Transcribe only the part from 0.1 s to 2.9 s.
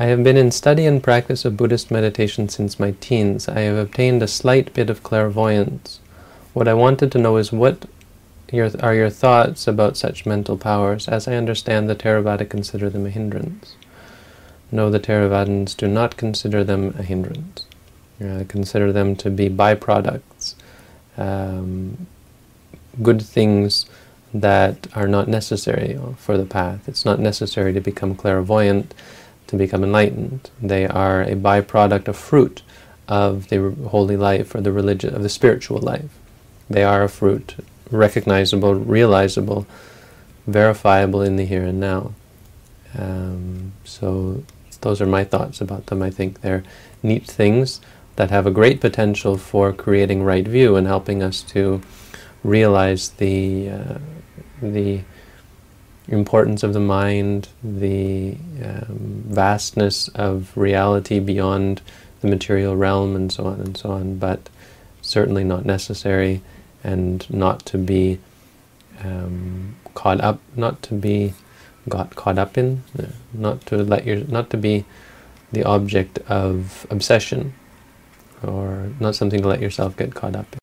been in study and practice of Buddhist meditation since